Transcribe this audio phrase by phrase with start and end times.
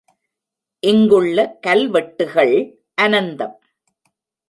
[0.83, 2.55] இங்குள்ள கல்வெட்டுகள்
[3.01, 3.55] அனந்தம்.